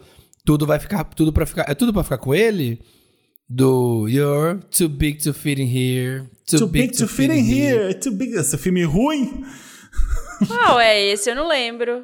[0.46, 1.04] Tudo vai ficar.
[1.06, 1.66] Tudo para ficar.
[1.70, 2.82] É tudo pra ficar com ele?
[3.48, 6.28] Do You're too big to fit in here.
[6.46, 7.94] Too, Too big to fit in here.
[7.94, 8.34] Too big.
[8.34, 9.44] Esse filme ruim.
[10.48, 11.30] Qual é esse?
[11.30, 12.04] Eu não lembro.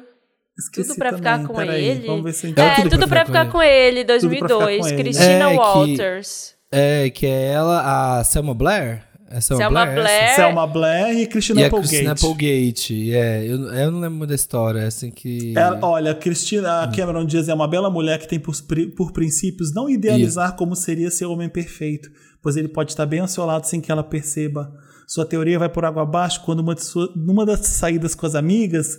[0.58, 1.18] Esqueci Tudo pra também.
[1.34, 2.06] ficar com Peraí, ele.
[2.06, 2.46] Vamos ver se.
[2.46, 4.80] É É, Tudo tudo, pra ficar com ele, Tudo pra ficar 2002.
[4.80, 4.96] com ele.
[5.02, 6.54] Christina É, que- Walters.
[6.72, 9.04] É, que é ela, a Selma Blair?
[9.28, 9.98] É Selma, Selma Blair?
[9.98, 10.02] essa?
[10.02, 10.34] Blair.
[10.36, 11.88] Selma Blair e Christina E Applegate.
[11.88, 13.12] Christina Applegate.
[13.14, 15.52] É, eu, eu não lembro muito da história, é assim que...
[15.56, 18.54] Ela- olha, a Cristina a Cameron Diaz é uma bela mulher que tem por,
[18.96, 22.08] por princípios não idealizar como seria ser homem perfeito,
[22.40, 24.72] pois ele pode estar bem ao seu lado sem que ela perceba.
[25.08, 28.34] Sua teoria vai por água abaixo quando uma de sua- numa das saídas com as
[28.36, 28.96] amigas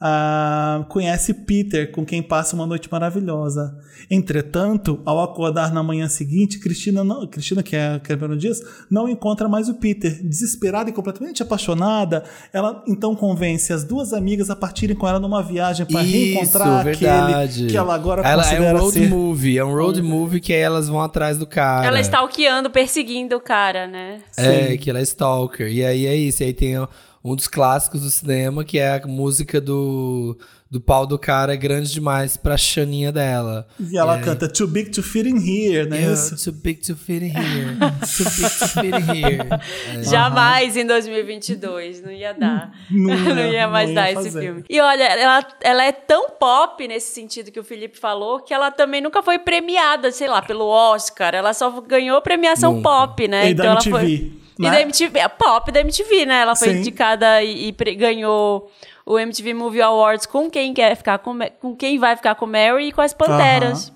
[0.00, 3.76] ah, conhece Peter, com quem passa uma noite maravilhosa.
[4.10, 9.08] Entretanto, ao acordar na manhã seguinte, Cristina, não, Cristina que é a Cameron Diaz, não
[9.08, 10.22] encontra mais o Peter.
[10.22, 15.42] Desesperada e completamente apaixonada, ela então convence as duas amigas a partirem com ela numa
[15.42, 17.52] viagem para reencontrar verdade.
[17.54, 19.08] aquele que ela agora ela é considera um road ser...
[19.08, 21.86] movie, é um road movie que aí elas vão atrás do cara.
[21.86, 24.20] Ela está stalkeando, perseguindo o cara, né?
[24.36, 25.66] É, que ela é stalker.
[25.66, 26.42] E aí é isso.
[26.42, 26.76] E aí tem
[27.22, 30.38] um dos clássicos do cinema, que é a música do,
[30.70, 33.66] do pau do cara é grande demais pra chaninha dela.
[33.78, 36.36] E ela canta Too Big to Fit in Here, não é Yeah, isso?
[36.50, 37.76] too big to fit in here.
[38.16, 39.38] too big to fit in here.
[40.00, 40.02] É.
[40.04, 42.72] Jamais em 2022, não ia dar.
[42.90, 44.40] Não Não, ia- ia mais não ia dar esse fazer.
[44.40, 44.64] filme.
[44.68, 48.70] E olha, ela, ela é tão pop nesse sentido que o Felipe falou, que ela
[48.70, 51.34] também nunca foi premiada, sei lá, pelo Oscar.
[51.34, 52.88] Ela só ganhou premiação Nunca.
[52.88, 53.50] pop, né?
[53.50, 54.68] E da ela MTV, né?
[54.68, 56.42] E da MTV, pop da MTV, né?
[56.42, 56.78] Ela foi Sim.
[56.80, 58.70] indicada e, e pre- ganhou
[59.06, 62.88] o MTV Movie Awards com quem quer ficar com, com quem vai ficar com Mary
[62.88, 63.92] e com as Panteras.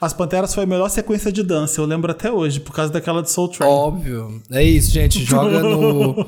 [0.00, 3.22] As Panteras foi a melhor sequência de dança, eu lembro até hoje, por causa daquela
[3.22, 3.68] de Soul Train.
[3.68, 4.40] Óbvio.
[4.50, 5.22] É isso, gente.
[5.26, 6.26] Joga no.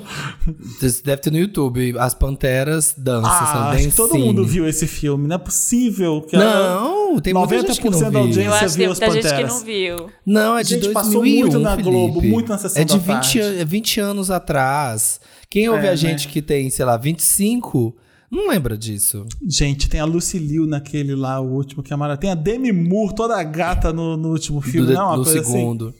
[1.04, 1.94] Deve ter no YouTube.
[1.98, 3.30] As Panteras dançam.
[3.30, 5.26] Ah, acho que todo mundo viu esse filme.
[5.26, 8.18] Não é possível que Não, tem muita gente que não 90% da viu.
[8.20, 9.52] audiência Eu acho que tem viu as muita gente que Panteras.
[9.54, 10.10] não viu.
[10.26, 11.90] Não, é de Gente, 2001, passou muito na Felipe.
[11.90, 13.40] Globo, muito na sessão É de da 20, tarde.
[13.40, 15.20] an- é 20 anos atrás.
[15.48, 16.32] Quem ouve É, a gente né?
[16.32, 17.94] que tem, sei lá, 25,
[18.32, 19.26] não lembra disso.
[19.46, 22.20] Gente, tem a Lucy Liu naquele lá, o último que é maravilhoso.
[22.22, 25.32] Tem a Demi Moore, toda gata no, no último filme, do, não é do assim?
[25.42, 25.94] segundo.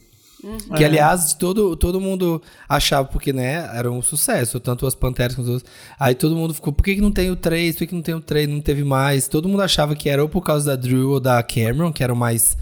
[0.77, 5.47] Que, aliás, todo, todo mundo achava, porque, né, era um sucesso, tanto as Panteras quanto
[5.47, 5.73] os outros.
[6.01, 7.75] Aí todo mundo ficou, por que, que não tem o 3?
[7.75, 8.49] Por que, que não tem o 3?
[8.49, 9.29] Não teve mais.
[9.29, 12.16] Todo mundo achava que era ou por causa da Drew ou da Cameron, que eram
[12.16, 12.57] mais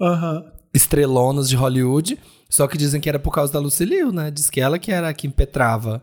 [0.00, 0.44] Aham.
[0.74, 2.18] estrelonas de Hollywood.
[2.48, 4.28] Só que dizem que era por causa da Lucy Liu, né?
[4.32, 6.02] Diz que ela que era a que impetrava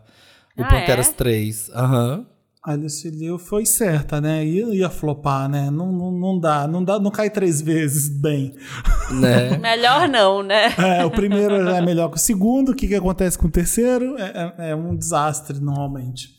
[0.58, 1.12] o Ah, Panteras é?
[1.12, 1.72] 3.
[1.74, 2.26] Aham.
[2.26, 2.37] A
[2.76, 4.46] Lucy Liu foi certa, né?
[4.46, 5.70] Ia, ia flopar, né?
[5.72, 8.54] Não, não, não dá, não dá, não cai três vezes bem.
[9.12, 9.56] Né?
[9.60, 10.74] Melhor não, né?
[10.78, 12.74] É, o primeiro já é melhor que o segundo.
[12.74, 14.18] O que, que acontece com o terceiro?
[14.18, 16.37] É, é- é um desastre, normalmente.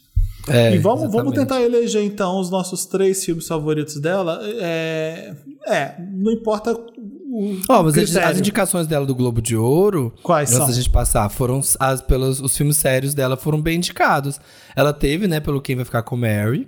[0.50, 4.40] É, e vamos, vamos tentar eleger, então, os nossos três filmes favoritos dela.
[4.42, 5.34] É,
[5.66, 8.28] é não importa o, Ó, o mas as- critério.
[8.28, 10.66] as indicações dela do Globo de Ouro, Quais antes são?
[10.68, 14.40] da gente passar, foram as pelos os filmes sérios dela foram bem indicados.
[14.74, 16.66] Ela teve, né, pelo Quem Vai Ficar com Mary,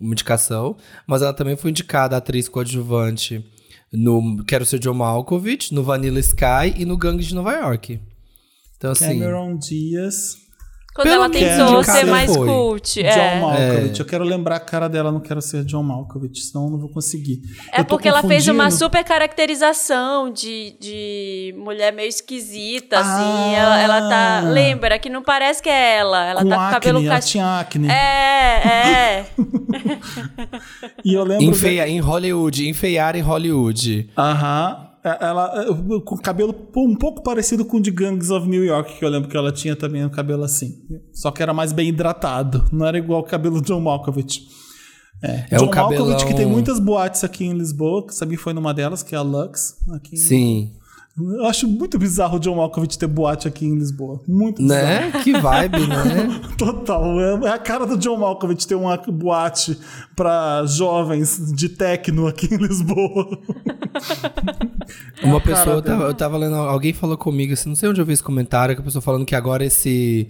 [0.00, 3.44] uma indicação, mas ela também foi indicada atriz coadjuvante
[3.92, 8.00] no Quero Ser John Malkovich, no Vanilla Sky e no Gangue de Nova York.
[8.76, 10.34] Então assim, Cameron Diaz,
[10.94, 12.46] Quando Pelo ela que tentou indicado ser mais foi.
[12.46, 13.02] cult.
[13.02, 13.40] John É.
[13.40, 14.00] Malkovich.
[14.00, 16.90] Eu quero lembrar a cara dela, não quero ser John Malkovich, senão eu não vou
[16.90, 17.40] conseguir.
[17.72, 23.08] É Eu porque ela fez uma super caracterização de, de mulher meio esquisita, assim.
[23.24, 23.52] Ah.
[23.56, 24.40] Ela, ela tá.
[24.50, 26.26] Lembra que não parece que é ela.
[26.26, 27.30] Ela com tá com o acne, cabelo ela castanho.
[27.32, 27.88] tinha acne.
[27.88, 29.26] É, é.
[31.04, 31.44] E eu lembro...
[31.44, 34.10] enfeia, em Hollywood, enfeiar em Hollywood.
[34.16, 34.88] Aham.
[34.88, 38.98] É, Ela, é, com cabelo um pouco parecido com o de Gangs of New York,
[38.98, 40.80] que eu lembro que ela tinha também um cabelo assim.
[41.12, 42.64] Só que era mais bem hidratado.
[42.72, 44.46] Não era igual o cabelo do John Malkovich.
[45.20, 48.38] É, É John um cabelão- Malkovich que tem muitas boates aqui em Lisboa, que sabia
[48.38, 49.74] foi numa delas, que é a Lux.
[49.92, 50.72] Aqui Sim.
[51.14, 54.22] Eu acho muito bizarro o John Malkovich ter boate aqui em Lisboa.
[54.26, 54.82] Muito bizarro.
[54.82, 55.12] Né?
[55.22, 56.40] Que vibe, né?
[56.56, 57.04] Total.
[57.44, 59.78] É a cara do John Malkovich ter uma boate
[60.16, 63.28] pra jovens de techno aqui em Lisboa.
[65.22, 67.88] Uma a cara pessoa, eu tava, eu tava lendo, alguém falou comigo, assim, não sei
[67.88, 70.28] onde eu vi esse comentário, que a pessoa falando que agora esse,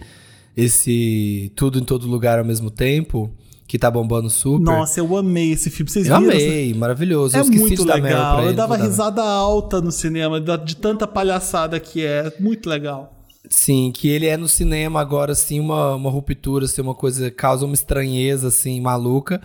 [0.56, 3.30] esse tudo em todo lugar ao mesmo tempo,
[3.66, 4.64] que tá bombando super.
[4.64, 5.90] Nossa, eu amei esse filme.
[5.90, 6.30] Vocês eu viram?
[6.30, 7.36] amei, maravilhoso.
[7.36, 8.44] É eu esqueci muito legal.
[8.44, 12.30] Eu dava risada alta no cinema, de tanta palhaçada que é.
[12.38, 13.18] Muito legal.
[13.48, 17.64] Sim, que ele é no cinema agora, assim, uma, uma ruptura, assim, uma coisa, causa
[17.64, 19.40] uma estranheza, assim, maluca.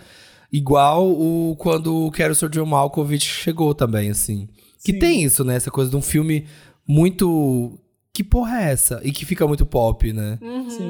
[0.52, 4.48] Igual o quando o Quero Ser John Malkovich chegou também, assim.
[4.84, 4.98] Que Sim.
[4.98, 5.56] tem isso, né?
[5.56, 6.46] Essa coisa de um filme
[6.86, 7.78] muito...
[8.12, 9.00] Que porra é essa?
[9.04, 10.38] E que fica muito pop, né?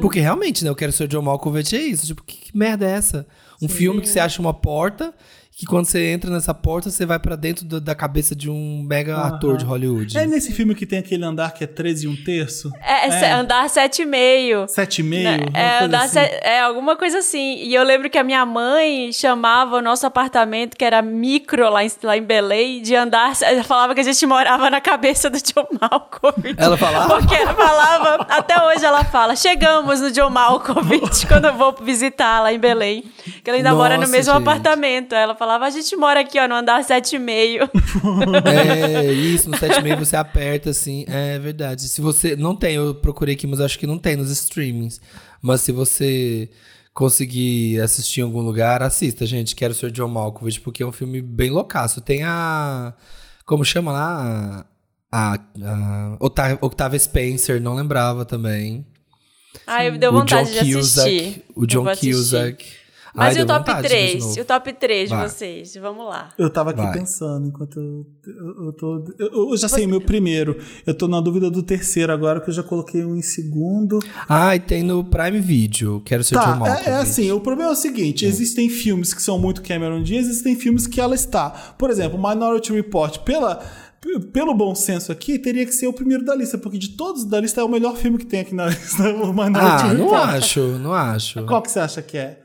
[0.01, 0.71] Porque realmente, né?
[0.71, 2.07] Eu Quero Ser John Malkovich é isso.
[2.07, 3.27] Tipo, que, que merda é essa?
[3.61, 5.15] Um filme que você acha uma porta...
[5.59, 8.81] Que quando você entra nessa porta, você vai pra dentro da, da cabeça de um
[8.89, 10.17] mega ator de Hollywood.
[10.17, 12.71] É nesse filme que tem aquele andar que é 13 e um terço?
[12.81, 14.67] É, se- andar sete e meio.
[14.69, 15.25] 7 e meio?
[15.25, 15.39] Né?
[15.51, 16.21] uma É, andar assim.
[16.21, 17.57] se- é, alguma coisa assim.
[17.57, 21.83] E eu lembro que a minha mãe chamava o nosso apartamento, que era micro lá
[21.85, 23.33] em, lá em Belém, de andar.
[23.43, 26.55] Ela falava que a gente morava na cabeça do John Malkovich.
[26.57, 27.17] Ela falava?
[27.19, 32.41] Porque ela falava, até hoje ela fala, chegamos no John Malkovich quando eu vou visitar
[32.45, 33.03] lá em Belém.
[33.43, 34.43] Que ela ainda mora no Nossa, mesmo gente.
[34.43, 35.17] apartamento.
[35.17, 37.69] Ela falava, a gente mora aqui, ó, no andar sete e meio.
[38.45, 41.05] É, isso, no 7,5 você aperta, assim.
[41.09, 41.83] É verdade.
[41.89, 42.37] Se você.
[42.37, 45.01] Não tem, eu procurei aqui, mas acho que não tem nos streamings.
[45.41, 46.51] Mas se você
[46.93, 49.55] conseguir assistir em algum lugar, assista, gente.
[49.57, 52.01] Quero ser John Malkovich, porque é um filme bem loucaço.
[52.01, 52.93] Tem a.
[53.47, 54.67] Como chama lá?
[55.11, 55.35] A.
[55.35, 58.87] a Octa- Octavia Spencer, não lembrava também.
[59.67, 61.45] Ai, me deu o vontade de assistir.
[61.55, 61.85] O Eu John.
[61.97, 62.65] Cusack.
[63.19, 64.25] Mas Ai, e o top vontade de ver de 3?
[64.25, 64.39] novo.
[64.39, 65.29] E o top 3 de Vai.
[65.29, 65.75] vocês?
[65.77, 66.29] Vamos lá.
[66.39, 66.93] Eu tava aqui Vai.
[66.99, 69.05] pensando enquanto eu, eu, eu tô.
[69.19, 70.57] Eu, eu já sei o meu primeiro.
[70.87, 73.99] Eu tô na dúvida do terceiro agora, que eu já coloquei um em segundo.
[74.29, 76.01] Ah, e tem no Prime Video.
[76.05, 76.89] Quero ser John Tá, Malkovich.
[76.89, 80.27] é, é assim, o problema é o seguinte: existem filmes que são muito Cameron Diaz,
[80.29, 81.51] existem filmes que ela está.
[81.79, 83.61] Por exemplo, Minority Report, pela,
[84.33, 87.41] pelo bom senso aqui, teria que ser o primeiro da lista, porque de todos da
[87.41, 90.93] lista é o melhor filme que tem aqui na lista, Minority Ah, não acho, não
[90.95, 91.45] acho.
[91.47, 92.39] Qual que você acha que é?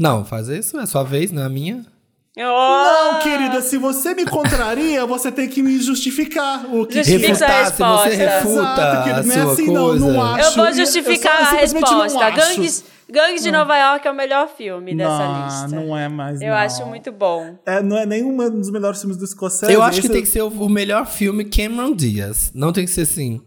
[0.00, 1.84] Não, faz isso, é sua vez, não é a minha.
[2.38, 2.40] Oh!
[2.40, 7.62] Não, querida, se você me contraria, você tem que me justificar o que Justifica é.
[7.64, 10.06] Refutar, se você refuta Exato, querido, a não é sua assim, não, coisa.
[10.06, 10.48] não acho.
[10.48, 12.30] Eu vou eu só justificar a não resposta.
[12.30, 15.68] Gangues, Gangues de Nova York é o melhor filme dessa não, lista.
[15.68, 16.40] não é mais.
[16.40, 16.56] Eu não.
[16.56, 17.58] acho muito bom.
[17.66, 19.70] É, não é nenhum dos melhores filmes do Scorsese.
[19.70, 22.52] Eu acho que tem que ser o, o melhor filme Cameron Diaz.
[22.54, 23.42] Não tem que ser assim.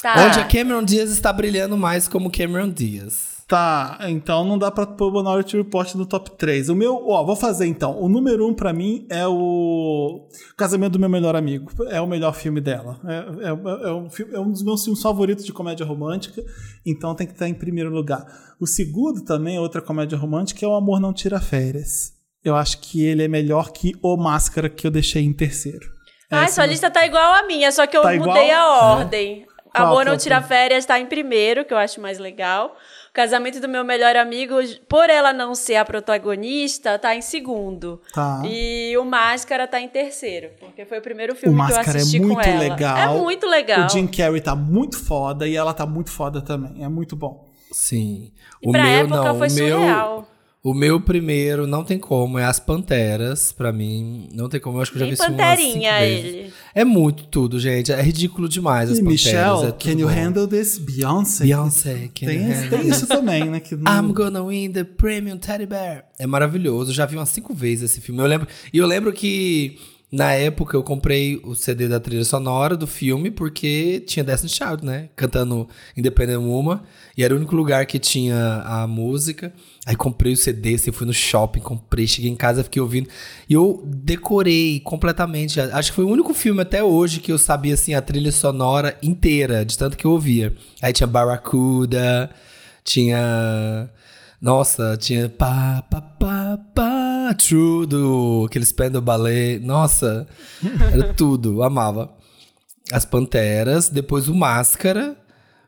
[0.00, 0.26] Tá.
[0.26, 3.31] Onde a Cameron Diaz está brilhando mais como Cameron Diaz.
[3.52, 6.70] Tá, então não dá pra pôr o Minority Report no top 3.
[6.70, 8.00] O meu, ó, vou fazer então.
[8.00, 11.70] O número 1 um pra mim é o Casamento do Meu Melhor Amigo.
[11.90, 12.98] É o melhor filme dela.
[13.06, 16.42] É, é- é um, é um dos meus filmes favoritos de comédia romântica,
[16.86, 18.24] então tem que estar em primeiro lugar.
[18.58, 22.12] O segundo também é outra comédia romântica, é O Amor Não Tira Férias.
[22.42, 25.90] Eu acho que ele é melhor que O Máscara, que eu deixei em terceiro.
[26.30, 28.50] Essa sua é- lista tá igual a minha, só que eu Tá mudei igual?
[28.50, 29.44] a ordem.
[29.74, 30.40] Qual Amor é Não Tira?
[30.42, 32.74] Férias tá em primeiro, que eu acho mais legal.
[33.12, 34.54] O Casamento do Meu Melhor Amigo,
[34.88, 38.00] por ela não ser a protagonista, tá em segundo.
[38.10, 38.40] Tá.
[38.42, 41.98] E o Máscara tá em terceiro, porque foi o primeiro O filme que eu Máscara
[41.98, 42.58] é assisti com muito ela.
[42.58, 42.96] legal.
[42.96, 43.84] É muito legal.
[43.84, 46.82] O Jim Carrey tá muito foda e ela tá muito foda também.
[46.82, 47.50] É muito bom.
[47.70, 48.32] Sim.
[48.62, 50.28] E pra época foi o meu, surreal.
[50.64, 54.28] O meu primeiro não tem como, é As Panteras, pra mim.
[54.32, 56.24] Não tem como, eu acho que eu já vi filme umas cinco panterinha vezes.
[56.24, 56.52] ele.
[56.74, 57.90] É muito tudo, gente.
[57.92, 59.24] É ridículo demais As E Panteras.
[59.24, 60.14] Michelle, é tudo can you bom.
[60.14, 60.78] handle this?
[60.78, 61.44] Beyoncé.
[61.44, 63.58] Beyoncé, can Tem, you handle tem isso também, né?
[63.60, 66.04] Que não- I'm gonna win the premium teddy bear.
[66.18, 66.90] É maravilhoso.
[66.90, 68.20] Eu já vi umas cinco vezes esse filme.
[68.20, 69.78] Eu lembro, e eu lembro que
[70.12, 74.84] na época eu comprei o CD da trilha sonora do filme porque tinha Destiny Child,
[74.84, 75.08] né?
[75.16, 76.82] Cantando Independent Woman.
[77.16, 79.54] E era o único lugar que tinha a música.
[79.86, 83.08] Aí comprei o CD, assim, fui no shopping, comprei, cheguei em casa, fiquei ouvindo.
[83.48, 85.58] E eu decorei completamente.
[85.58, 88.98] Acho que foi o único filme até hoje que eu sabia, assim, a trilha sonora
[89.02, 90.54] inteira, de tanto que eu ouvia.
[90.82, 92.30] Aí tinha Barracuda,
[92.84, 93.90] tinha.
[94.40, 96.91] Nossa, tinha pá, pá, pá, pá,
[97.34, 99.58] True do aquele Spandau Ballet.
[99.58, 100.26] Nossa,
[100.92, 102.12] era tudo, amava.
[102.90, 105.16] As Panteras, depois o Máscara,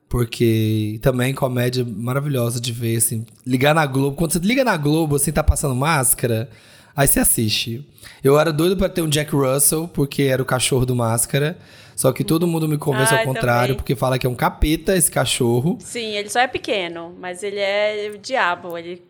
[0.09, 3.25] porque também comédia maravilhosa de ver, assim.
[3.47, 6.51] Ligar na Globo, quando você liga na Globo, assim, tá passando Máscara,
[6.97, 7.85] Aí você assiste.
[8.23, 11.59] Eu era doido pra ter um Jack Russell, porque era o cachorro do Máscara.
[11.97, 13.77] Só que todo mundo me convence Ai, ao contrário, também.
[13.77, 15.77] porque fala que é um capeta esse cachorro.
[15.81, 18.79] Sim, ele só é pequeno, mas ele é o diabo.
[18.79, 19.03] Ele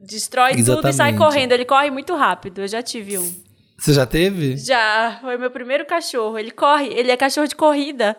[0.00, 1.18] destrói tudo e sai Exatamente.
[1.18, 1.52] correndo.
[1.52, 2.60] Ele corre muito rápido.
[2.62, 3.34] Eu já tive um.
[3.78, 4.56] Você já teve?
[4.56, 6.38] Já, foi meu primeiro cachorro.
[6.38, 8.16] Ele corre, ele é cachorro de corrida.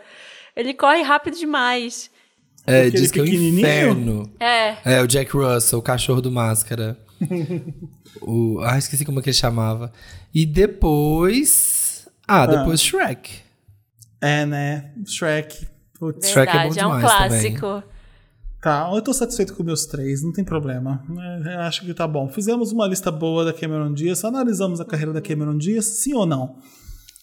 [0.55, 2.11] Ele corre rápido demais.
[2.65, 3.59] É, Aquele diz que é um pequenininho?
[3.59, 4.33] inferno.
[4.39, 4.75] É.
[4.83, 6.97] É, o Jack Russell, o cachorro do Máscara.
[8.21, 9.91] o, ah, esqueci como é que ele chamava.
[10.33, 12.07] E depois...
[12.27, 13.41] Ah, depois Shrek.
[14.21, 14.91] É, né?
[15.05, 15.67] Shrek.
[15.99, 16.29] Putz.
[16.29, 17.83] Shrek é bom Verdade, é, um demais também.
[18.63, 21.03] Tá, eu tô satisfeito com meus três, não tem problema.
[21.45, 22.29] É, eu acho que tá bom.
[22.29, 26.25] Fizemos uma lista boa da Cameron Diaz, analisamos a carreira da Cameron Diaz, sim ou
[26.25, 26.55] não?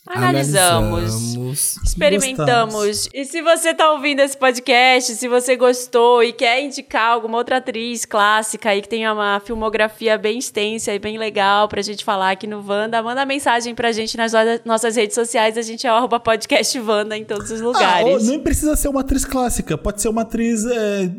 [0.06, 0.98] Analisamos.
[1.14, 1.76] Analisamos.
[1.84, 3.08] Experimentamos.
[3.12, 7.58] E se você tá ouvindo esse podcast, se você gostou e quer indicar alguma outra
[7.58, 12.30] atriz clássica aí que tenha uma filmografia bem extensa e bem legal pra gente falar
[12.32, 15.56] aqui no Wanda, manda mensagem pra gente nas no- nossas redes sociais.
[15.58, 18.06] A gente é o arroba podcast Wanda em todos os Ah, lugares.
[18.06, 21.10] ou nem precisa ser uma atriz clássica, pode ser uma atriz é,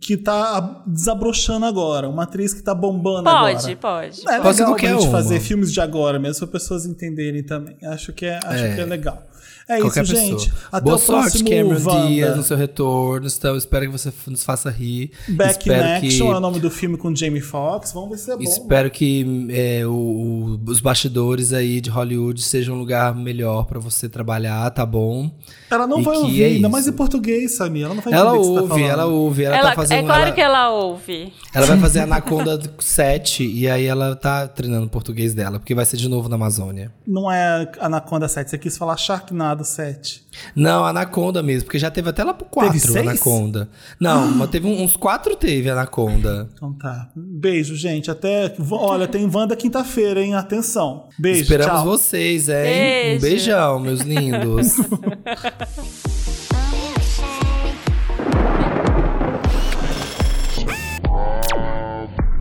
[0.00, 3.54] que tá desabrochando agora, uma atriz que tá bombando agora.
[3.54, 4.22] pode, pode.
[4.28, 5.12] É Pode ser qualquer pra gente uma.
[5.18, 7.76] fazer filmes de agora mesmo, para pessoas entenderem também.
[7.84, 8.74] Acho que é, acho É.
[8.74, 9.22] que é legal.
[9.68, 10.38] É Qualquer isso, pessoa.
[10.38, 10.52] gente.
[10.70, 12.06] Até Boa o sorte, próximo Cameron Wanda.
[12.08, 13.26] Diaz, no seu retorno.
[13.26, 15.10] Então, espero que você nos faça rir.
[15.26, 17.90] Back in espero Action que, é o nome do filme com Jamie Foxx.
[17.92, 18.42] Vamos ver se é bom.
[18.44, 23.80] Espero que é, o- o- os bastidores aí de Hollywood sejam um lugar melhor pra
[23.80, 25.32] você trabalhar, tá bom?
[25.68, 27.86] Ela não E vai ouvir, é ainda mais em português, Samir.
[27.86, 28.92] Ela não vai Ela entender o que você tá ouve, falando.
[28.92, 29.44] ela ouve.
[29.46, 29.98] Ela, Ela- tá fazendo.
[29.98, 31.32] é claro ela, que ela ouve.
[31.52, 35.84] ela vai fazer Anaconda 7 e aí ela tá treinando o português dela, porque vai
[35.84, 36.92] ser de novo na Amazônia.
[37.04, 37.95] Não é Anaconda
[38.28, 40.24] 7, você quis falar Sharknado 7.
[40.54, 42.96] Não, Anaconda mesmo, porque já teve até lá pro 4 seis?
[42.96, 43.68] Anaconda.
[43.98, 46.48] Não, mas teve uns 4 teve Anaconda.
[46.54, 47.10] Então tá.
[47.14, 48.10] Beijo, gente.
[48.10, 48.54] Até.
[48.70, 50.34] Olha, tem Wanda quinta-feira, hein?
[50.34, 51.08] Atenção.
[51.18, 51.42] Beijo.
[51.42, 51.84] Esperamos tchau.
[51.84, 52.54] vocês, hein?
[52.64, 53.16] Beijo.
[53.16, 54.74] Um beijão, meus lindos.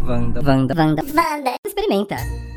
[0.06, 0.40] Wanda.
[0.42, 0.74] Wanda.
[0.76, 1.04] Wanda.
[1.04, 1.56] Wanda.
[1.66, 2.55] Experimenta.